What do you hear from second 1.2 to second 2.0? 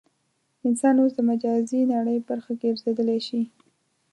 مجازي